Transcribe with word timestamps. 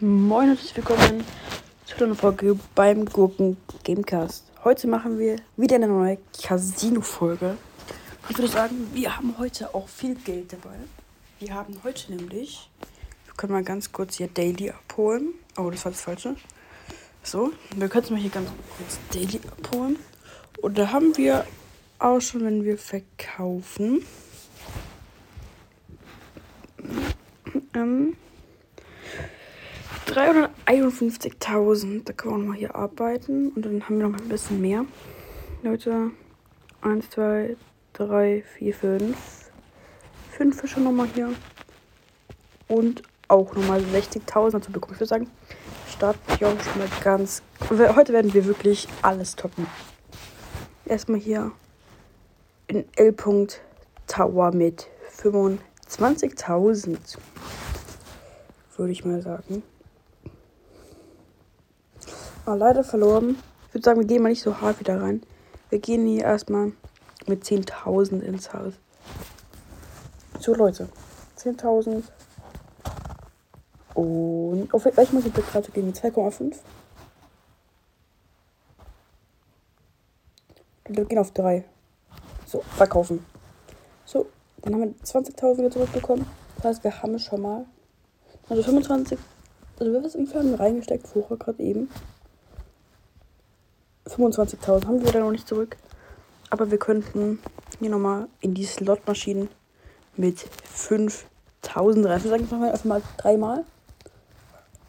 Moin 0.00 0.50
und 0.50 0.58
herzlich 0.58 0.76
willkommen 0.76 1.24
zu 1.84 2.04
einer 2.04 2.14
Folge 2.14 2.56
beim 2.76 3.04
Gurken 3.04 3.56
Gamecast. 3.82 4.44
Heute 4.62 4.86
machen 4.86 5.18
wir 5.18 5.40
wieder 5.56 5.74
eine 5.74 5.88
neue 5.88 6.18
Casino-Folge. 6.40 7.56
Ich 8.28 8.38
würde 8.38 8.46
sagen, 8.46 8.90
wir 8.92 9.16
haben 9.16 9.34
heute 9.38 9.74
auch 9.74 9.88
viel 9.88 10.14
Geld 10.14 10.52
dabei. 10.52 10.76
Wir 11.40 11.52
haben 11.52 11.80
heute 11.82 12.14
nämlich, 12.14 12.70
wir 13.24 13.34
können 13.34 13.52
mal 13.52 13.64
ganz 13.64 13.90
kurz 13.90 14.18
hier 14.18 14.28
Daily 14.28 14.70
abholen. 14.70 15.34
Oh, 15.56 15.68
das 15.68 15.84
war 15.84 15.90
das 15.90 16.02
Falsche. 16.02 16.36
So, 17.24 17.50
wir 17.74 17.88
können 17.88 18.04
es 18.04 18.10
mal 18.10 18.20
hier 18.20 18.30
ganz 18.30 18.50
kurz 18.76 19.00
Daily 19.12 19.40
abholen. 19.50 19.96
Und 20.62 20.78
da 20.78 20.92
haben 20.92 21.16
wir 21.16 21.44
auch 21.98 22.20
schon, 22.20 22.44
wenn 22.44 22.62
wir 22.62 22.78
verkaufen. 22.78 24.04
Ähm, 27.74 28.16
351.000. 30.08 32.04
Da 32.04 32.12
können 32.12 32.34
wir 32.34 32.38
nochmal 32.38 32.56
hier 32.56 32.74
arbeiten. 32.74 33.50
Und 33.50 33.64
dann 33.64 33.84
haben 33.84 33.98
wir 33.98 34.08
noch 34.08 34.18
ein 34.18 34.28
bisschen 34.28 34.60
mehr. 34.60 34.84
Leute, 35.62 36.10
1, 36.80 37.10
2, 37.10 37.56
3, 37.92 38.42
4, 38.58 38.74
5. 38.74 39.50
5 40.30 40.60
Fische 40.60 40.80
nochmal 40.80 41.08
hier. 41.14 41.32
Und 42.68 43.02
auch 43.28 43.54
nochmal 43.54 43.80
60.000 43.80 44.50
dazu 44.52 44.72
bekommen. 44.72 44.94
Ich 44.94 45.00
würde 45.00 45.08
sagen, 45.08 45.30
starten 45.90 46.20
wir 46.38 46.48
auch 46.48 46.60
schon 46.62 46.78
mal 46.78 46.88
ganz. 47.02 47.42
Heute 47.68 48.12
werden 48.12 48.32
wir 48.32 48.46
wirklich 48.46 48.88
alles 49.02 49.36
toppen. 49.36 49.66
Erstmal 50.86 51.20
hier 51.20 51.52
in 52.68 52.84
L. 52.96 53.14
Tower 54.06 54.52
mit 54.52 54.86
25.000. 55.20 57.18
Würde 58.76 58.92
ich 58.92 59.04
mal 59.04 59.20
sagen. 59.20 59.62
Ah, 62.48 62.54
leider 62.54 62.82
verloren. 62.82 63.36
Ich 63.66 63.74
würde 63.74 63.84
sagen, 63.84 64.00
wir 64.00 64.06
gehen 64.06 64.22
mal 64.22 64.30
nicht 64.30 64.40
so 64.40 64.58
hart 64.58 64.80
wieder 64.80 65.02
rein. 65.02 65.22
Wir 65.68 65.80
gehen 65.80 66.06
hier 66.06 66.24
erstmal 66.24 66.72
mit 67.26 67.44
10.000 67.44 68.22
ins 68.22 68.54
Haus. 68.54 68.72
So, 70.40 70.54
Leute. 70.54 70.88
10.000. 71.36 72.04
Und 73.92 74.72
auf 74.72 74.86
welche 74.86 75.12
Multiplikator 75.12 75.74
gehen 75.74 75.92
wir? 75.92 75.92
2,5? 75.92 76.56
Wir 80.88 81.04
gehen 81.04 81.18
auf 81.18 81.32
3. 81.32 81.66
So, 82.46 82.62
verkaufen. 82.62 83.26
So, 84.06 84.24
dann 84.62 84.72
haben 84.72 84.80
wir 84.84 84.94
20.000 85.04 85.58
wieder 85.58 85.70
zurückbekommen. 85.70 86.24
Das 86.56 86.64
heißt, 86.64 86.84
wir 86.84 87.02
haben 87.02 87.14
es 87.14 87.24
schon 87.24 87.42
mal. 87.42 87.66
Also 88.48 88.62
25. 88.62 89.18
Also 89.78 89.92
wir 89.92 90.34
haben 90.34 90.54
reingesteckt 90.54 91.06
vorher 91.06 91.36
gerade 91.36 91.62
eben. 91.62 91.90
25.000 94.18 94.86
haben 94.86 95.04
wir 95.04 95.12
da 95.12 95.20
noch 95.20 95.30
nicht 95.30 95.46
zurück. 95.46 95.76
Aber 96.50 96.70
wir 96.70 96.78
könnten 96.78 97.38
hier 97.78 97.90
nochmal 97.90 98.28
in 98.40 98.54
die 98.54 98.64
Slotmaschinen 98.64 99.48
mit 100.16 100.38
5.000 100.38 102.08
rein. 102.08 102.22
Wir 102.24 102.30
sagen 102.30 102.48
nochmal 102.50 102.72
einfach 102.72 102.84
mal 102.84 103.02
dreimal. 103.16 103.64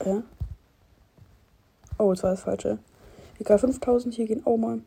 Ja. 0.05 0.23
Oh, 1.97 2.11
das 2.11 2.23
war 2.23 2.31
das 2.31 2.41
Falsche. 2.41 2.80
Egal, 3.39 3.57
5.000 3.57 4.13
hier 4.13 4.25
gehen 4.25 4.45
auch 4.45 4.57
mal. 4.57 4.81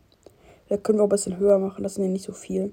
Da 0.68 0.76
können 0.76 0.98
wir 0.98 1.02
auch 1.02 1.08
ein 1.08 1.10
bisschen 1.10 1.38
höher 1.38 1.58
machen. 1.58 1.82
Das 1.82 1.94
sind 1.94 2.04
ja 2.04 2.10
nicht 2.10 2.24
so 2.24 2.32
viel. 2.32 2.72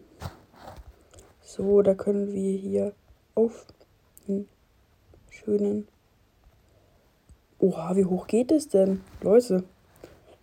So, 1.42 1.82
da 1.82 1.94
können 1.94 2.32
wir 2.32 2.58
hier 2.58 2.94
auf 3.36 3.66
einen 4.28 4.48
schönen. 5.30 5.88
Oha, 7.60 7.96
wie 7.96 8.06
hoch 8.06 8.28
geht 8.28 8.52
es 8.52 8.70
denn? 8.70 9.02
Leute, 9.22 9.64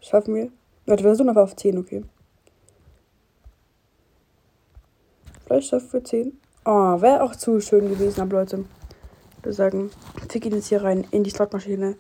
schaffen 0.01 0.35
wir 0.35 0.53
Warte, 0.87 1.03
wir 1.03 1.11
versuchen 1.11 1.31
aber 1.31 1.43
auf 1.43 1.57
10, 1.57 1.79
okay. 1.79 2.05
Schaffen 5.61 5.93
wir 5.93 6.05
10. 6.05 6.41
Oh, 6.65 7.01
wäre 7.01 7.23
auch 7.23 7.35
zu 7.35 7.61
schön 7.61 7.89
gewesen, 7.89 8.21
aber 8.21 8.41
Leute. 8.41 8.65
Wir 9.43 9.53
sagen, 9.53 9.91
wir 10.29 10.41
gehen 10.41 10.55
jetzt 10.55 10.69
hier 10.69 10.83
rein 10.83 11.07
in 11.13 11.23
die 11.23 11.31
Slotmaschine 11.31 11.97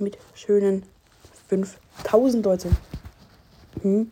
mit 0.00 0.16
schönen 0.34 0.84
5000 1.48 2.44
Leute. 2.44 2.70
Hm. 3.82 4.10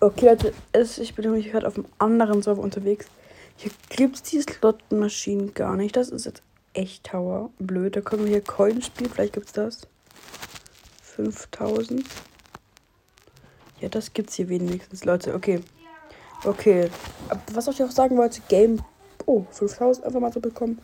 Okay, 0.00 0.26
Leute, 0.26 0.52
ich 1.00 1.14
bin 1.14 1.24
nämlich 1.24 1.50
gerade 1.50 1.66
auf 1.66 1.76
einem 1.76 1.86
anderen 1.98 2.42
Server 2.42 2.62
unterwegs. 2.62 3.06
Hier 3.56 3.72
gibt 3.88 4.16
es 4.16 4.22
die 4.22 4.42
Slotmaschinen 4.42 5.54
gar 5.54 5.76
nicht. 5.76 5.96
Das 5.96 6.10
ist 6.10 6.26
jetzt 6.26 6.42
echt 6.76 7.04
Tower. 7.04 7.50
Blöd, 7.58 7.96
da 7.96 8.00
können 8.00 8.24
wir 8.24 8.30
hier 8.30 8.40
Coins 8.42 8.86
spielen. 8.86 9.10
Vielleicht 9.10 9.32
gibt 9.32 9.46
es 9.46 9.52
das. 9.52 9.88
5000. 11.02 12.04
Ja, 13.80 13.88
das 13.88 14.12
gibt's 14.12 14.34
hier 14.34 14.48
wenigstens, 14.48 15.04
Leute. 15.04 15.34
Okay. 15.34 15.60
Okay. 16.44 16.90
Was 17.52 17.68
ich 17.68 17.82
auch 17.82 17.90
sagen 17.90 18.16
wollte, 18.16 18.40
Game. 18.48 18.82
Oh, 19.24 19.44
5000 19.50 20.06
einfach 20.06 20.20
mal 20.20 20.32
so 20.32 20.40
bekommen. 20.40 20.78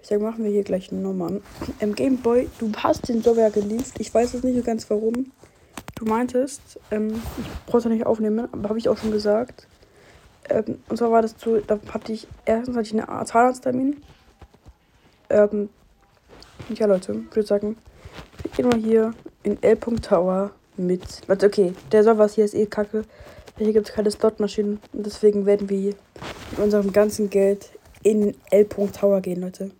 Ich 0.00 0.08
sage, 0.08 0.22
machen 0.22 0.44
wir 0.44 0.50
hier 0.50 0.62
gleich 0.62 0.92
Nummern. 0.92 1.42
Im 1.80 1.94
Game 1.94 2.18
Boy, 2.18 2.48
du 2.58 2.70
hast 2.76 3.08
den 3.08 3.22
Server 3.22 3.50
geliefert. 3.50 3.94
Ich 3.98 4.14
weiß 4.14 4.34
jetzt 4.34 4.44
nicht 4.44 4.56
so 4.56 4.62
ganz 4.62 4.88
warum. 4.88 5.32
Du 5.96 6.04
meintest, 6.04 6.78
ähm, 6.90 7.08
ich 7.38 7.64
brauche 7.66 7.78
es 7.78 7.84
nicht 7.86 8.06
aufnehmen, 8.06 8.48
aber 8.52 8.68
habe 8.68 8.78
ich 8.78 8.88
auch 8.88 8.98
schon 8.98 9.10
gesagt. 9.10 9.66
Ähm, 10.48 10.78
und 10.88 10.96
zwar 10.96 11.10
war 11.10 11.22
das 11.22 11.34
so, 11.38 11.58
da 11.58 11.80
hatte 11.92 12.12
ich 12.12 12.28
erstens 12.44 12.76
hatte 12.76 12.86
ich 12.86 13.00
einen 13.00 13.26
Zahnarzttermin. 13.26 14.02
Ähm, 15.36 15.68
ja, 16.70 16.86
Leute, 16.86 17.12
ich 17.12 17.36
würde 17.36 17.46
sagen, 17.46 17.76
wir 18.40 18.50
gehen 18.52 18.68
mal 18.68 18.78
hier 18.78 19.12
in 19.42 19.62
L. 19.62 19.76
Tower 19.76 20.52
mit. 20.78 21.02
Warte, 21.26 21.46
okay, 21.46 21.74
der 21.92 22.04
Server 22.04 22.26
hier 22.26 22.46
ist 22.46 22.54
eh 22.54 22.64
kacke. 22.64 23.04
Hier 23.58 23.72
gibt 23.74 23.88
es 23.88 23.94
keine 23.94 24.10
Slotmaschinen. 24.10 24.80
Und 24.94 25.04
deswegen 25.04 25.44
werden 25.44 25.68
wir 25.68 25.94
mit 26.52 26.58
unserem 26.58 26.90
ganzen 26.90 27.28
Geld 27.28 27.70
in 28.02 28.34
L. 28.50 28.64
Tower 28.64 29.20
gehen, 29.20 29.42
Leute. 29.42 29.72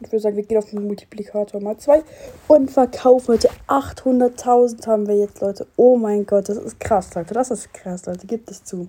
Ich 0.00 0.06
würde 0.12 0.20
sagen, 0.20 0.36
wir 0.36 0.44
gehen 0.44 0.58
auf 0.58 0.70
den 0.70 0.86
Multiplikator 0.86 1.60
mal 1.60 1.76
2 1.76 2.04
und 2.46 2.70
verkaufen, 2.70 3.32
Leute. 3.32 3.50
800.000 3.66 4.86
haben 4.86 5.08
wir 5.08 5.16
jetzt, 5.16 5.40
Leute. 5.40 5.66
Oh 5.74 5.96
mein 5.96 6.26
Gott, 6.26 6.48
das 6.48 6.58
ist 6.58 6.78
krass, 6.78 7.12
Leute. 7.16 7.34
Das 7.34 7.50
ist 7.50 7.74
krass, 7.74 8.06
Leute. 8.06 8.24
Gibt 8.24 8.52
es 8.52 8.62
zu. 8.62 8.88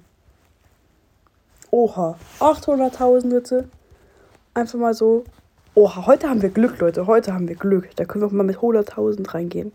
Oha. 1.72 2.20
800.000, 2.40 3.30
Leute 3.30 3.68
einfach 4.54 4.80
mal 4.80 4.94
so. 4.94 5.24
Oha, 5.76 6.06
heute 6.06 6.30
haben 6.30 6.42
wir 6.42 6.50
Glück, 6.50 6.80
Leute. 6.80 7.08
Heute 7.08 7.34
haben 7.34 7.48
wir 7.48 7.56
Glück. 7.56 7.96
Da 7.96 8.06
können 8.06 8.22
wir 8.22 8.28
auch 8.28 8.32
mal 8.32 8.44
mit 8.44 8.58
100.000 8.58 9.34
reingehen. 9.34 9.72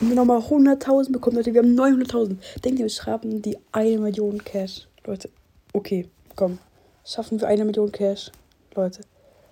Und 0.00 0.08
wir 0.08 0.16
nochmal 0.16 0.40
100.000 0.40 1.12
bekommen, 1.12 1.36
Leute. 1.36 1.52
Wir 1.52 1.60
haben 1.60 1.78
900.000. 1.78 2.36
Denkt 2.64 2.78
ihr, 2.80 2.86
wir 2.86 2.88
schreiben 2.88 3.42
die 3.42 3.58
1 3.72 4.00
Million 4.00 4.42
Cash? 4.42 4.88
Leute, 5.04 5.30
okay, 5.72 6.08
komm. 6.34 6.58
Schaffen 7.04 7.40
wir 7.40 7.48
eine 7.48 7.64
Million 7.64 7.92
Cash? 7.92 8.32
Leute, 8.74 9.02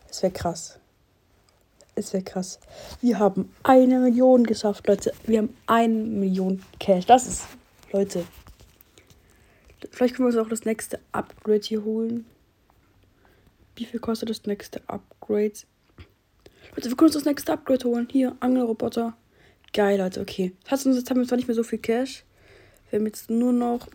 es 0.08 0.22
wäre 0.22 0.32
krass. 0.32 0.78
Es 1.94 2.12
wäre 2.12 2.22
krass. 2.22 2.58
Wir 3.02 3.18
haben 3.18 3.52
eine 3.62 3.98
Million 3.98 4.44
geschafft, 4.44 4.88
Leute. 4.88 5.12
Wir 5.26 5.38
haben 5.38 5.56
eine 5.66 5.94
Million 5.94 6.62
Cash. 6.78 7.04
Das 7.04 7.26
ist, 7.26 7.42
Leute, 7.92 8.24
Vielleicht 9.90 10.14
können 10.14 10.28
wir 10.28 10.36
uns 10.36 10.46
auch 10.46 10.50
das 10.50 10.64
nächste 10.64 10.98
Upgrade 11.12 11.60
hier 11.62 11.84
holen. 11.84 12.26
Wie 13.76 13.84
viel 13.84 14.00
kostet 14.00 14.30
das 14.30 14.44
nächste 14.46 14.80
Upgrade? 14.88 15.52
Leute, 16.76 16.88
wir 16.88 16.96
können 16.96 17.06
uns 17.06 17.14
das 17.14 17.24
nächste 17.24 17.52
Upgrade 17.52 17.84
holen. 17.84 18.08
Hier, 18.10 18.36
Angelroboter. 18.40 19.16
Geil, 19.72 19.98
Leute, 19.98 20.20
okay. 20.20 20.52
Das 20.64 20.84
heißt, 20.84 20.86
jetzt 20.86 21.10
haben 21.10 21.20
wir 21.20 21.26
zwar 21.26 21.36
nicht 21.36 21.48
mehr 21.48 21.54
so 21.54 21.62
viel 21.62 21.78
Cash. 21.78 22.24
Wir 22.90 22.98
haben 22.98 23.06
jetzt 23.06 23.30
nur 23.30 23.52
noch 23.52 23.88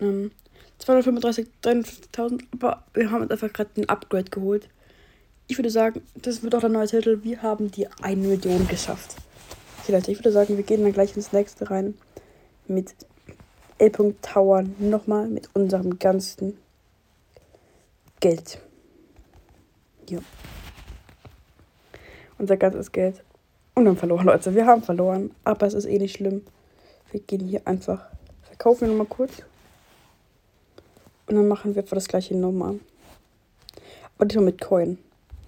ähm, 0.00 0.32
235.000, 0.80 2.44
aber 2.52 2.84
wir 2.94 3.10
haben 3.10 3.22
uns 3.22 3.30
einfach 3.30 3.52
gerade 3.52 3.70
ein 3.76 3.88
Upgrade 3.88 4.30
geholt. 4.30 4.68
Ich 5.46 5.58
würde 5.58 5.70
sagen, 5.70 6.02
das 6.14 6.42
wird 6.42 6.54
auch 6.54 6.60
der 6.60 6.68
neue 6.70 6.86
Titel. 6.86 7.20
Wir 7.22 7.42
haben 7.42 7.70
die 7.70 7.86
1 8.02 8.26
Million 8.26 8.66
geschafft. 8.68 9.16
Okay, 9.82 9.92
Leute, 9.92 10.10
ich 10.10 10.18
würde 10.18 10.32
sagen, 10.32 10.56
wir 10.56 10.64
gehen 10.64 10.82
dann 10.82 10.92
gleich 10.92 11.16
ins 11.16 11.32
nächste 11.32 11.70
rein 11.70 11.94
mit 12.66 12.94
L. 13.80 14.14
Tower 14.20 14.62
nochmal 14.78 15.26
mit 15.28 15.48
unserem 15.54 15.98
ganzen 15.98 16.58
Geld. 18.20 18.60
Ja. 20.08 20.18
Unser 22.36 22.58
ganzes 22.58 22.92
Geld. 22.92 23.24
Und 23.74 23.86
dann 23.86 23.96
verloren, 23.96 24.26
Leute. 24.26 24.54
Wir 24.54 24.66
haben 24.66 24.82
verloren. 24.82 25.34
Aber 25.44 25.66
es 25.66 25.72
ist 25.72 25.86
eh 25.86 25.98
nicht 25.98 26.16
schlimm. 26.16 26.42
Wir 27.10 27.20
gehen 27.20 27.46
hier 27.46 27.66
einfach. 27.66 28.06
Verkaufen 28.42 28.82
wir 28.82 28.88
nochmal 28.88 29.06
kurz. 29.06 29.42
Und 31.26 31.36
dann 31.36 31.48
machen 31.48 31.74
wir 31.74 31.82
einfach 31.82 31.96
das 31.96 32.08
gleiche 32.08 32.36
nochmal. 32.36 32.80
Aber 34.16 34.26
diesmal 34.26 34.44
mit 34.46 34.60
Coin. 34.60 34.98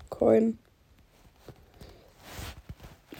Coin. 0.08 0.56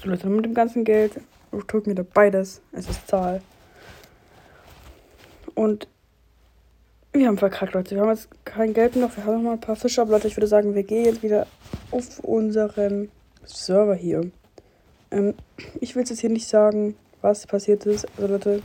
So, 0.00 0.08
Leute, 0.08 0.26
mit 0.29 0.47
dem 0.47 0.55
ganzen 0.55 0.85
Geld 0.85 1.20
drücken 1.67 1.88
wir 1.88 1.97
da 1.97 2.03
beides. 2.03 2.62
Es 2.73 2.88
ist 2.88 3.06
Zahl. 3.06 3.43
Und 5.55 5.89
wir 7.13 7.27
haben 7.27 7.39
verkackt, 7.39 7.75
Leute. 7.75 7.95
Wir 7.95 8.03
haben 8.03 8.11
jetzt 8.11 8.29
kein 8.45 8.73
Geld 8.73 8.97
noch. 8.97 9.17
Wir 9.17 9.25
haben 9.25 9.37
noch 9.37 9.43
mal 9.43 9.53
ein 9.53 9.61
paar 9.61 9.77
Fische. 9.77 10.01
Aber 10.01 10.13
Leute, 10.13 10.29
ich 10.29 10.37
würde 10.37 10.47
sagen, 10.47 10.75
wir 10.75 10.83
gehen 10.83 11.05
jetzt 11.05 11.23
wieder 11.23 11.47
auf 11.91 12.21
unseren 12.21 13.11
Server 13.45 13.95
hier. 13.95 14.31
Ähm, 15.11 15.35
ich 15.81 15.95
will 15.95 16.05
jetzt 16.05 16.21
hier 16.21 16.31
nicht 16.31 16.49
sagen, 16.49 16.97
was 17.21 17.47
passiert 17.47 17.85
ist. 17.87 18.07
Also 18.17 18.33
Leute, 18.33 18.63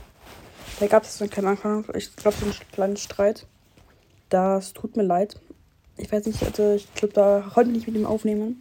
da 0.80 0.86
gab 0.86 1.02
es 1.02 1.18
dann 1.18 1.28
keine 1.28 1.48
Ahnung. 1.62 1.84
Ich 1.94 2.14
glaube, 2.16 2.36
so 2.38 2.46
einen 2.46 2.54
kleinen 2.72 2.96
Streit. 2.96 3.46
Das 4.30 4.72
tut 4.72 4.96
mir 4.96 5.02
leid. 5.02 5.40
Ich 5.96 6.10
weiß 6.10 6.26
nicht, 6.26 6.42
also 6.42 6.74
ich 6.74 6.92
glaube, 6.94 7.14
da 7.14 7.50
konnte 7.52 7.70
ich 7.70 7.76
nicht 7.78 7.86
mit 7.88 7.96
ihm 7.96 8.06
aufnehmen. 8.06 8.60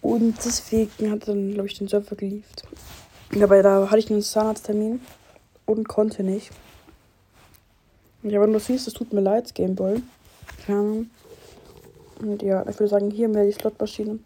Und 0.00 0.36
deswegen 0.44 1.10
hat 1.10 1.28
dann, 1.28 1.52
glaube 1.52 1.68
ich, 1.68 1.78
den 1.78 1.88
Server 1.88 2.16
geliefert. 2.16 2.64
Dabei 3.32 3.62
da 3.62 3.90
hatte 3.90 3.98
ich 3.98 4.10
einen 4.10 4.22
Zahnarzttermin 4.22 5.00
und 5.66 5.86
konnte 5.88 6.22
nicht. 6.22 6.50
Ja, 8.22 8.40
wenn 8.40 8.52
du 8.52 8.58
siehst, 8.58 8.88
es 8.88 8.94
tut 8.94 9.12
mir 9.12 9.20
leid, 9.20 9.54
Gameboy. 9.54 10.02
Ja. 10.66 10.80
Und 12.20 12.42
ja, 12.42 12.62
ich 12.62 12.78
würde 12.78 12.88
sagen, 12.88 13.10
hier 13.10 13.28
mehr 13.28 13.44
die 13.44 13.52
Slotmaschine. 13.52 14.18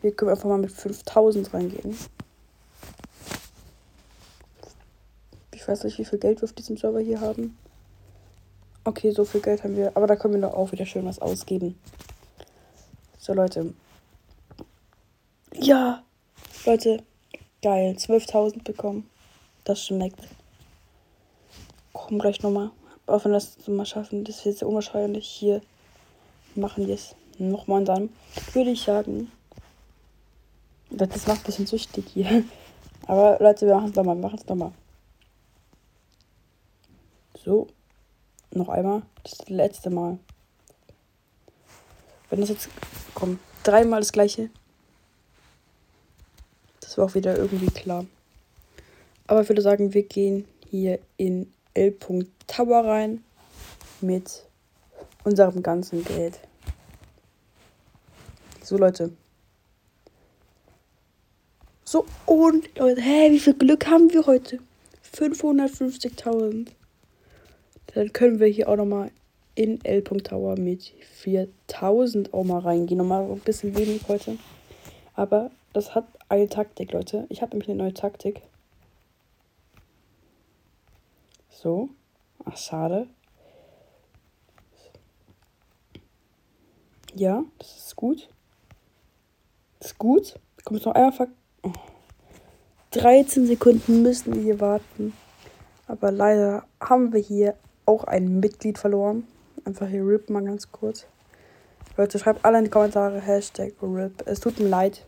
Hier 0.00 0.12
können 0.12 0.28
wir 0.28 0.34
einfach 0.34 0.48
mal 0.48 0.58
mit 0.58 0.72
5000 0.72 1.52
reingehen. 1.52 1.96
Ich 5.52 5.68
weiß 5.68 5.84
nicht, 5.84 5.98
wie 5.98 6.04
viel 6.04 6.18
Geld 6.18 6.40
wir 6.40 6.44
auf 6.44 6.52
diesem 6.54 6.76
Server 6.76 7.00
hier 7.00 7.20
haben. 7.20 7.58
Okay, 8.84 9.10
so 9.10 9.24
viel 9.24 9.42
Geld 9.42 9.62
haben 9.62 9.76
wir. 9.76 9.94
Aber 9.94 10.06
da 10.06 10.16
können 10.16 10.34
wir 10.34 10.40
doch 10.40 10.54
auch 10.54 10.72
wieder 10.72 10.86
schön 10.86 11.04
was 11.04 11.18
ausgeben. 11.18 11.78
So, 13.18 13.34
Leute. 13.34 13.74
Ja, 15.52 16.02
Leute. 16.64 17.02
Geil. 17.60 17.96
12.000 17.98 18.64
bekommen. 18.64 19.10
Das 19.64 19.84
schmeckt. 19.84 20.20
Komm 22.10 22.18
gleich 22.18 22.42
nochmal. 22.42 22.72
Auch 23.06 23.24
wenn 23.24 23.30
wir 23.30 23.36
das 23.36 23.68
mal 23.68 23.86
schaffen, 23.86 24.24
das 24.24 24.44
wird 24.44 24.58
sehr 24.58 24.66
unwahrscheinlich. 24.66 25.28
Hier 25.28 25.60
machen 26.56 26.88
wir 26.88 26.94
es 26.96 27.14
nochmal 27.38 27.78
und 27.78 27.84
dann 27.84 28.10
würde 28.52 28.70
ich 28.70 28.82
sagen. 28.82 29.30
Das 30.90 31.28
macht 31.28 31.42
ein 31.42 31.44
bisschen 31.44 31.68
süchtig 31.68 32.04
hier. 32.12 32.42
Aber 33.06 33.38
Leute, 33.38 33.64
wir 33.64 33.76
machen 33.76 33.90
es 33.90 33.94
nochmal. 33.94 34.16
Wir 34.16 34.22
machen 34.22 34.40
es 34.40 34.46
nochmal. 34.48 34.72
So. 37.44 37.68
Noch 38.50 38.70
einmal. 38.70 39.02
Das 39.22 39.48
letzte 39.48 39.90
Mal. 39.90 40.18
Wenn 42.28 42.40
das 42.40 42.48
jetzt. 42.48 42.70
Komm, 43.14 43.38
dreimal 43.62 44.00
das 44.00 44.10
gleiche. 44.10 44.50
Das 46.80 46.98
war 46.98 47.04
auch 47.04 47.14
wieder 47.14 47.36
irgendwie 47.36 47.68
klar. 47.68 48.04
Aber 49.28 49.42
ich 49.42 49.48
würde 49.48 49.62
sagen, 49.62 49.94
wir 49.94 50.02
gehen 50.02 50.48
hier 50.70 50.98
in 51.16 51.52
L. 51.74 51.94
Tower 52.46 52.84
rein 52.84 53.24
mit 54.00 54.44
unserem 55.24 55.62
ganzen 55.62 56.04
Geld. 56.04 56.40
So, 58.62 58.76
Leute. 58.76 59.12
So, 61.84 62.06
und 62.26 62.68
Leute, 62.78 63.00
hä, 63.00 63.30
wie 63.32 63.40
viel 63.40 63.54
Glück 63.54 63.86
haben 63.86 64.12
wir 64.12 64.26
heute? 64.26 64.60
550.000. 65.14 66.68
Dann 67.94 68.12
können 68.12 68.38
wir 68.38 68.46
hier 68.46 68.68
auch 68.68 68.76
nochmal 68.76 69.10
in 69.54 69.84
L. 69.84 70.02
Tower 70.02 70.56
mit 70.56 70.92
4000 71.14 72.32
auch 72.32 72.44
mal 72.44 72.60
reingehen. 72.60 72.98
Nochmal 72.98 73.24
ein 73.24 73.40
bisschen 73.40 73.76
wenig 73.76 74.02
heute. 74.08 74.38
Aber 75.14 75.50
das 75.72 75.94
hat 75.94 76.06
eine 76.28 76.48
Taktik, 76.48 76.92
Leute. 76.92 77.26
Ich 77.28 77.42
habe 77.42 77.50
nämlich 77.50 77.68
eine 77.68 77.78
neue 77.78 77.94
Taktik. 77.94 78.42
So. 81.62 81.90
Ach, 82.46 82.56
schade. 82.56 83.06
Ja, 87.14 87.44
das 87.58 87.76
ist 87.76 87.96
gut. 87.96 88.30
Das 89.78 89.90
ist 89.90 89.98
gut. 89.98 90.40
Kommt 90.64 90.86
noch 90.86 90.94
einmal 90.94 91.12
ver. 91.12 91.28
Oh. 91.62 91.72
13 92.92 93.46
Sekunden 93.46 94.00
müssen 94.00 94.34
wir 94.34 94.40
hier 94.40 94.60
warten. 94.60 95.12
Aber 95.86 96.10
leider 96.10 96.64
haben 96.80 97.12
wir 97.12 97.20
hier 97.20 97.56
auch 97.84 98.04
ein 98.04 98.40
Mitglied 98.40 98.78
verloren. 98.78 99.26
Einfach 99.66 99.86
hier 99.86 100.06
RIP 100.06 100.30
mal 100.30 100.42
ganz 100.42 100.72
kurz. 100.72 101.06
Leute, 101.98 102.18
schreibt 102.18 102.42
alle 102.42 102.56
in 102.56 102.64
die 102.64 102.70
Kommentare 102.70 103.20
Hashtag 103.20 103.74
RIP. 103.82 104.22
Es 104.24 104.40
tut 104.40 104.58
mir 104.58 104.68
leid. 104.68 105.04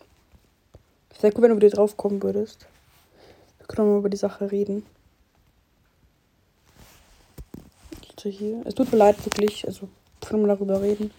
Sehr 1.19 1.31
gut, 1.31 1.43
wenn 1.43 1.51
du 1.53 1.57
wieder 1.57 1.71
drauf 1.71 1.97
kommen 1.97 2.23
würdest. 2.23 2.67
Wir 3.57 3.67
können 3.67 3.91
mal 3.91 4.01
über 4.01 4.11
die 4.11 4.19
Sache 4.19 4.53
reden. 4.53 4.85
Also 8.25 8.39
hier. 8.39 8.63
Es 8.65 8.77
tut 8.77 8.93
mir 8.93 8.99
leid, 8.99 9.25
wirklich. 9.25 9.67
Also, 9.67 9.89
können 10.21 10.43
wir 10.43 10.55
darüber 10.55 10.81
reden. 10.81 11.11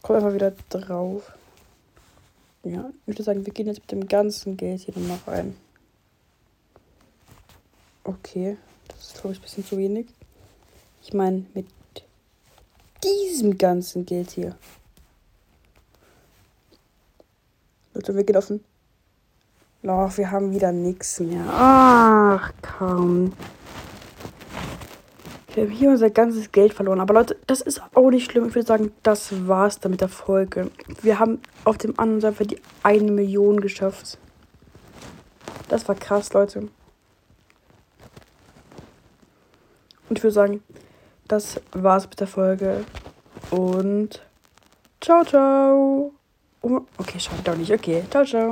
Komm 0.00 0.16
einfach 0.16 0.32
wieder 0.32 0.54
drauf. 0.70 1.30
Ja, 2.64 2.90
ich 3.02 3.06
würde 3.06 3.22
sagen, 3.22 3.44
wir 3.44 3.52
gehen 3.52 3.66
jetzt 3.66 3.80
mit 3.80 3.92
dem 3.92 4.08
ganzen 4.08 4.56
Geld 4.56 4.80
hier 4.80 4.96
nochmal 4.96 5.18
rein. 5.26 5.56
Okay, 8.04 8.56
das 8.88 9.08
ist, 9.08 9.20
glaube 9.20 9.32
ich, 9.32 9.38
ein 9.38 9.42
bisschen 9.42 9.66
zu 9.66 9.76
wenig. 9.76 10.06
Ich 11.02 11.12
meine, 11.12 11.44
mit 11.52 11.66
diesem 13.04 13.58
ganzen 13.58 14.06
Geld 14.06 14.30
hier. 14.30 14.56
Leute, 17.92 18.16
wir 18.16 18.24
gehen 18.24 18.36
den. 18.46 18.64
Ach, 19.82 20.16
wir 20.16 20.30
haben 20.30 20.52
wieder 20.52 20.72
nichts 20.72 21.20
mehr. 21.20 21.44
Ach, 21.50 22.50
komm. 22.62 23.34
Wir 25.54 25.64
haben 25.64 25.70
hier 25.70 25.90
unser 25.90 26.10
ganzes 26.10 26.52
Geld 26.52 26.72
verloren. 26.72 27.00
Aber 27.00 27.14
Leute, 27.14 27.36
das 27.46 27.60
ist 27.60 27.82
auch 27.94 28.10
nicht 28.10 28.30
schlimm. 28.30 28.48
Ich 28.48 28.54
würde 28.54 28.66
sagen, 28.66 28.92
das 29.02 29.48
war's 29.48 29.80
dann 29.80 29.92
mit 29.92 30.00
der 30.00 30.08
Folge. 30.08 30.70
Wir 31.02 31.18
haben 31.18 31.40
auf 31.64 31.78
dem 31.78 31.98
anderen 31.98 32.20
Server 32.20 32.44
die 32.44 32.60
1 32.82 33.10
Million 33.10 33.60
geschafft. 33.60 34.18
Das 35.68 35.88
war 35.88 35.94
krass, 35.94 36.32
Leute. 36.32 36.68
Und 40.08 40.18
ich 40.18 40.22
würde 40.22 40.34
sagen, 40.34 40.62
das 41.28 41.60
war's 41.72 42.08
mit 42.08 42.18
der 42.20 42.26
Folge. 42.26 42.84
Und 43.50 44.22
ciao, 45.00 45.24
ciao. 45.24 46.12
Oh, 46.62 46.80
okay, 46.98 47.18
schaut 47.18 47.46
doch 47.46 47.56
nicht. 47.56 47.72
Okay, 47.72 48.02
ciao, 48.10 48.24
ciao. 48.24 48.48